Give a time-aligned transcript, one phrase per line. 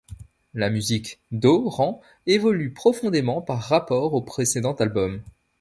[0.55, 5.21] La musique d'.O.rang évolue profondément par rapport au précédent album.